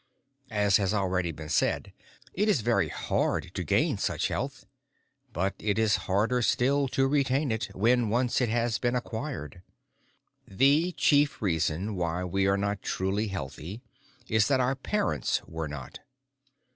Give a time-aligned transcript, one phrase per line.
[0.49, 1.93] As has already been said,
[2.33, 4.65] it is very hard to gain such health,
[5.31, 9.61] but it is harder still to retain it, when once it has been acquired.
[10.47, 13.83] The chief reason why we are not truly healthy
[14.27, 15.99] is that our parents were not.